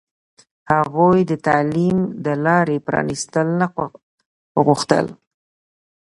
هغوی 0.73 1.19
د 1.31 1.33
تعلیم 1.47 1.97
د 2.25 2.27
لارې 2.45 2.77
پرانستل 2.87 3.47
نه 3.59 3.67
غوښتل. 4.65 5.05